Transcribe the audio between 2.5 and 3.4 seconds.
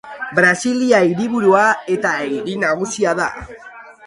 nagusia da.